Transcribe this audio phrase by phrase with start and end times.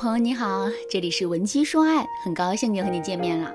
[0.00, 3.54] 朋友你好，这里是文姬说爱，很高兴又和你见面了。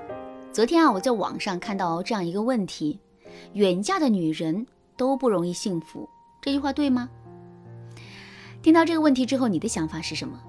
[0.52, 3.00] 昨天啊，我在网上看到这样一个问题：
[3.54, 4.64] 远嫁的女人
[4.96, 6.08] 都不容易幸福，
[6.40, 7.10] 这句话对吗？
[8.62, 10.40] 听到这个问题之后，你的想法是什么？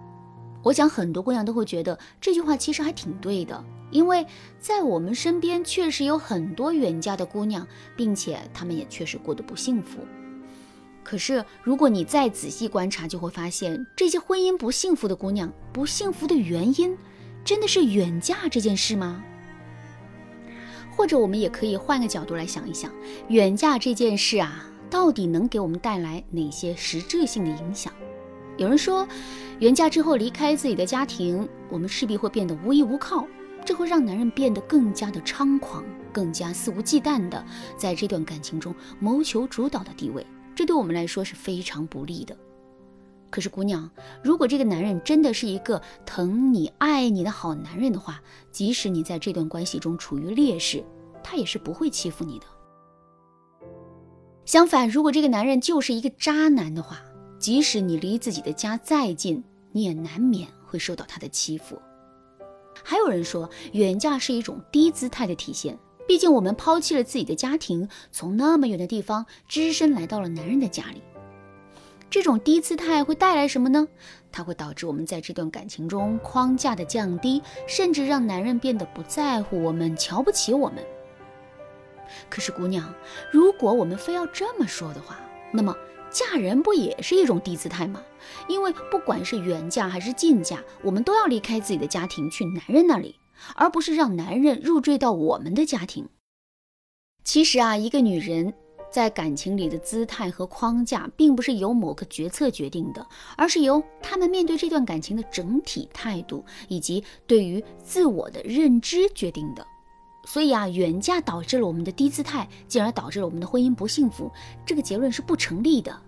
[0.61, 4.23] 我想很多姑娘都会觉得这句话其实还挺对的，因为
[4.59, 9.97] 在我们身边确实有很多远嫁的姑娘，并且她们也确实过得不幸福。
[11.09, 16.97] 可是，如果你再仔细观察，就会发现这些婚姻不幸福的姑娘，不幸福的原因，
[17.45, 19.23] 真的是远嫁这件事吗？
[20.91, 22.91] 或者，我们也可以换个角度来想一想，
[23.29, 27.93] 远嫁这件事啊，到底能给我们带来哪些实质性的影响？
[28.57, 29.07] 有人说，
[29.59, 33.25] 远嫁之后离开自己的家庭，我们势必会变得无依无靠，
[33.63, 37.41] 这会让男人变得更加的猖狂，更加肆无忌惮的
[37.77, 40.27] 在这段感情中谋求主导的地位。
[40.57, 42.35] 这对我们来说是非常不利的。
[43.29, 43.89] 可是，姑娘，
[44.23, 48.19] 如果这个男人真的是一个疼你、爱你的好男人的话，
[48.51, 50.83] 即使你在这段关系中处于劣势，
[51.23, 52.45] 他也是不会欺负你的。
[54.45, 57.01] 相反，如果这个男人就是一个渣男的话，
[57.37, 61.79] 即使你离自己的家再近，你也难免会受到他的欺负。
[62.83, 65.77] 还有人说，远嫁是一种低姿态的体现。
[66.07, 71.03] 毕竟我们抛弃了自己的家庭，从那么远的地方只身来到了男人的家里，
[72.09, 73.87] 这种低姿态会带来什么呢？
[74.31, 80.83] 它会导致我们在这段感情中框架的降低，甚至让男人变得不在乎我们，瞧不起我们。
[82.29, 82.93] 可是姑娘，
[83.31, 85.19] 如果我们非要这么说的话，
[85.51, 85.75] 那么
[86.09, 88.01] 嫁人不也是一种低姿态吗？
[88.47, 93.19] 因为不管是远嫁还是近嫁，我们都要离开自己的家庭去男人那里。
[93.55, 96.07] 而不是让男人入赘到我们的家庭。
[97.23, 98.53] 其实啊，一个女人
[98.89, 109.65] 在感情里的姿态和框架，并不是由某个决策决定的，而是由他们面对这段感情的整体态度以及对于自我的认知决定的。
[110.25, 114.31] 所以啊，远嫁导致了我们的低姿态，进而导致了我们的婚姻不幸福，
[114.65, 116.01] 这个结论是不成立的。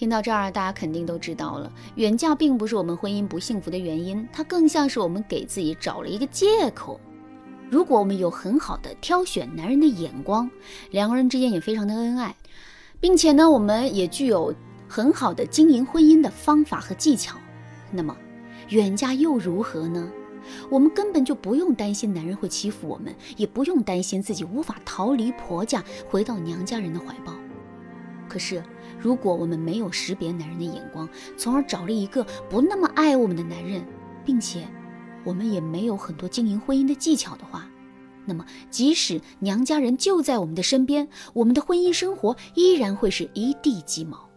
[0.00, 6.98] 听到这儿，大家肯定都知道了，远嫁并不是我们婚姻不幸福的原因，它更像是我们给自己找了一个借口。
[7.68, 10.50] 如果我们有很好的挑选男人的眼光，
[10.90, 12.34] 两个人之间也非常的恩爱，
[12.98, 14.54] 并且呢，我们也具有
[14.88, 17.36] 很好的经营婚姻的方法和技巧，
[17.90, 18.16] 那么
[18.70, 20.10] 远嫁又如何呢？
[20.70, 27.34] 我们根本就不用担心男人会欺负我们，也不用担心自己无法逃离婆家，回到娘家人的怀抱。
[28.30, 28.62] 可是，
[29.00, 33.84] 如果我们没有识别男人的眼光，从而找了一个不那么爱我们的男人，
[34.24, 34.68] 并且
[35.24, 37.68] 我们也没有很多经营婚姻的技巧的话，
[38.24, 44.30] 那么即使娘家人就在我们的身边，我们的婚姻生活依然会是一地鸡毛。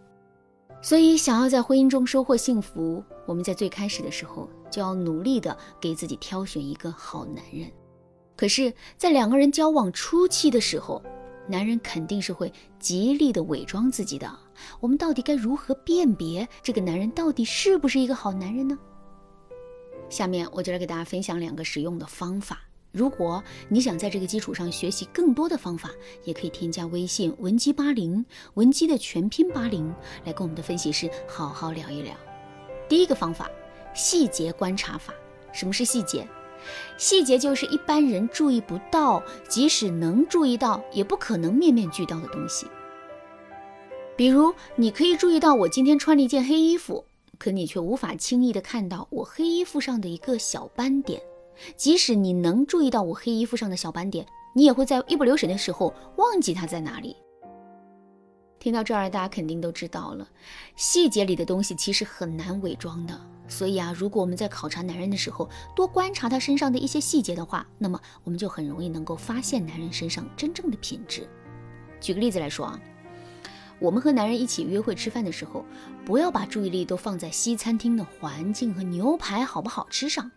[0.82, 7.70] 所以，想要在婚姻中收获幸福，我们在最开始的时候就要努力的给自己挑选一个好男人。
[8.36, 11.00] 可是，在两个人交往初期的时候，
[11.48, 14.40] 男人肯定是会极力的伪装自己的，
[14.80, 18.78] 我们到底该如何辨别这个男人到底是不是一个好男人呢？
[20.10, 22.62] 下面我就来给大家分享两个实用的方法。
[22.92, 25.90] 如果你想在这个基础上学习更多的方法，
[26.24, 28.24] 也可以添加微信文姬八零，
[28.54, 29.92] 文姬的全拼八零，
[30.26, 32.16] 来跟我们的分析师好好聊一聊。
[32.88, 33.50] 第一个方法，
[33.96, 35.12] 细节观察法。
[35.52, 36.28] 什么是细节？
[36.98, 42.68] 细节就是一般人注意不到，即使能注意到，也不可能面面俱到的东西。
[44.16, 47.04] 比如，你可以注意到我今天穿了一件黑衣服，
[47.40, 51.22] 可你却无法轻易的看到我黑衣服上的一个小斑点。
[51.76, 54.26] 即使你能注意到我黑衣服上的小斑点，
[54.56, 57.16] 你也会在一不留神的时候忘记它在哪里。
[58.60, 60.28] 听到这儿，大家肯定都知道了，
[60.76, 63.20] 细节里的东西其实很难伪装的。
[63.48, 71.28] 所以啊，如果我们在考察男人的时候多观察他身上的一些细节的话，那么我们就很容易能够发现男人身上真正的品质。
[72.00, 72.80] 举个例子来说啊，
[73.80, 75.66] 我们和男人一起约会吃饭的时候，
[76.06, 80.32] 不要把注意力都放在西餐厅的环境和牛排好不好吃上，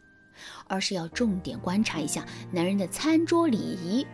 [0.66, 4.06] 而是要重点观察一下男人的餐桌礼仪，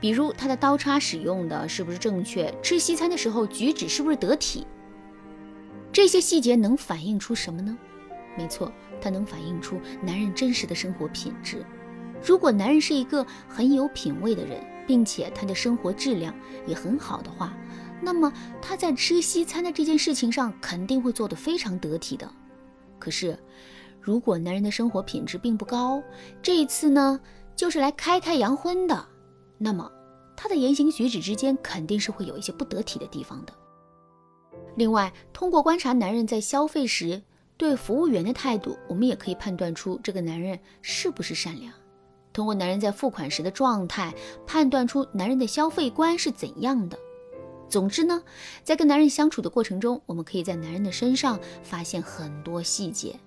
[0.00, 4.66] 比如他的刀叉使用的是不是正确，吃西餐的时候举止是不是得体。
[5.92, 7.76] 这些细节能反映出什么呢？
[8.36, 11.64] 没错，它能反映出男人真实的生活品质。
[12.24, 16.34] 如果男人是一个很有品位的人，并且他的生活质量
[16.66, 17.56] 也很好的话，
[18.00, 22.30] 那么他在吃西餐的这件事情上肯定会做得非常得体的。
[22.98, 23.38] 可是，
[24.00, 26.02] 如果男人的生活品质并不高，
[26.40, 27.20] 这一次呢
[27.54, 29.06] 就是来开开洋荤的，
[29.58, 29.90] 那么
[30.36, 33.52] 他的言行举止之间肯定是会有一些不得体的地方的。
[34.76, 37.22] 另外，通过观察男人在消费时
[37.66, 41.72] 对服务员的态度，我们也可以判断出这个男人是不是善良。
[42.32, 44.14] 通过男人在付款时的状态，
[44.46, 46.96] 判断出男人的消费观是怎样的。
[47.68, 48.22] 总之呢，
[48.62, 53.18] 在跟男人相处的过程中，我们可以在男人的身上发现很多细节。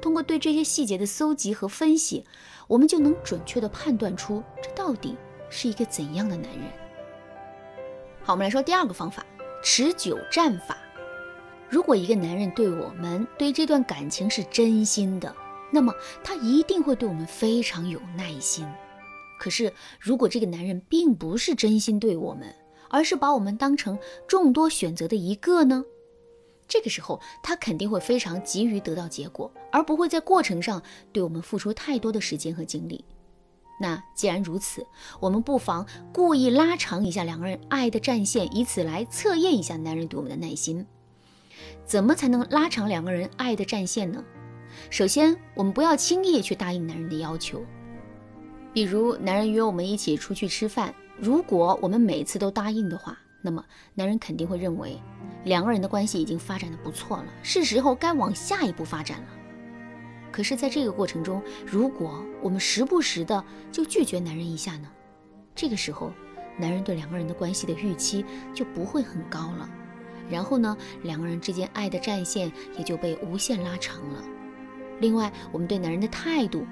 [0.00, 2.24] 通过对这些细节的搜集和分析，
[2.68, 5.14] 我们就能准确地判断出这到底
[5.50, 6.64] 是一个怎样的男人。
[8.22, 9.22] 好，我们来说第二个方法——
[9.62, 10.78] 持久战法。
[11.68, 15.34] 如果一个男人对我们、对这段感情是真心的，
[15.72, 15.92] 那么
[16.22, 18.66] 他一定会对我们非常有耐心。
[19.38, 22.54] 可是，如果这个男人并不是真心对我们，
[22.88, 25.84] 而是把我们当成众多选择的一个呢？
[26.68, 33.04] 这个时候，他肯定会非常急于得到结果，而不会在过程上对我们付出太多的时间和精力。
[33.78, 34.86] 那既然如此，
[35.20, 40.86] 我们不妨故意拉长一下两个人爱的战线，以此来测验一下男人对我们的耐心。
[41.84, 44.24] 怎么才能拉长两个人爱的战线呢？
[44.90, 47.64] 首先，我们不要轻易去答应男人的要求。
[48.72, 53.64] 比如，男人约我们一起出去吃饭，如果我们每次都答应的话，那么
[53.94, 55.00] 男人肯定会认为
[55.44, 59.28] 两个人的关系已经发展的不错了，是时候该往下一步发展了。
[60.30, 63.42] 可是，在这个过程中，如果我们时不时的
[63.72, 64.88] 就拒绝男人一下呢？
[65.54, 66.12] 这个时候，
[66.58, 69.70] 男人对两个人的关系的预期就不会很高了。
[70.30, 74.22] 然后呢，两个人之间爱的战线也就被无限拉长了。
[75.00, 76.66] 另外，我们对男人的态度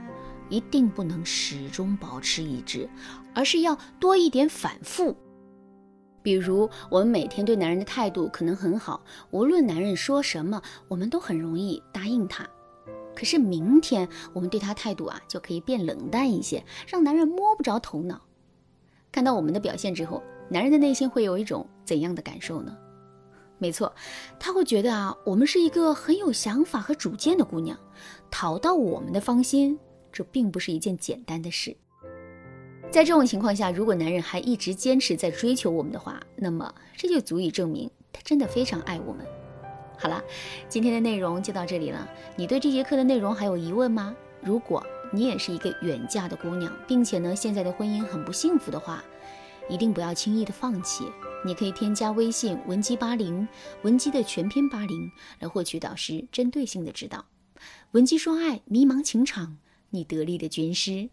[0.48, 2.88] 一定不能始终保持一致，
[3.34, 5.16] 而是要多一点反复。
[6.22, 12.48] 比如，我们每天对男人的态度可能很好，无论男人说什么，我们都很容易答应他。
[13.14, 18.20] 可是明天我们对他态度啊，就可以变冷淡一些，让男人摸不着头脑。
[19.12, 22.74] 看到我们的表现之后，男人的内心会有一种怎样的感受呢？
[23.58, 23.94] 没错，
[24.38, 27.78] 他会觉得啊，我们是一个很有想法和主见的姑娘，
[28.30, 29.78] 讨到我们的芳心，
[30.12, 31.76] 这并不是一件简单的事。
[32.90, 39.24] 在这种情况下，如果男人还一直坚持在追求我们的话，那么这就足以证明他真的非常爱我们。
[39.96, 40.22] 好了，
[40.68, 42.08] 今天的内容就到这里了。
[42.36, 44.14] 你对这节课的内容还有疑问吗？
[44.42, 49.02] 如果你也是一个远嫁的姑娘，并且呢，现在的婚姻很不幸福的话，
[49.68, 51.06] 一定不要轻易的放弃。
[51.46, 53.46] 你可以添加微信文姬八零，
[53.82, 57.26] 文姬的全拼八零，来获取导师针对性的指导。
[57.90, 59.58] 文姬说爱，迷茫情场，
[59.90, 61.10] 你得力的军师。